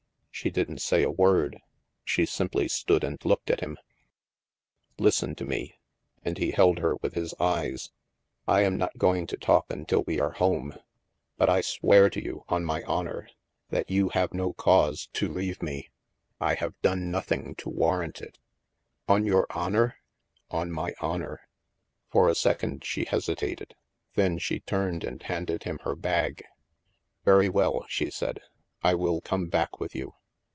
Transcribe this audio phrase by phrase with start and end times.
[0.33, 1.59] She didn't say a word.
[2.03, 3.77] She simply stood and looked at him.
[4.97, 5.75] Listen to me,"
[6.25, 7.91] and he held her with his eyes.
[8.47, 10.73] I am not going to talk until we are home.
[11.37, 13.29] But I it (t it it THE MAELSTROM 263 swear to you, on my honor,
[13.69, 15.89] that you have no cause to leave me.
[16.39, 18.39] I have done nothing to warrant it."
[19.07, 19.97] On your honor?"
[20.49, 21.41] On my honor."
[22.09, 23.75] For a second she hesitated.
[24.15, 26.43] Then she turned and handed him her bag."
[27.25, 28.39] Very well," she said,"
[28.83, 30.15] I will come back with you."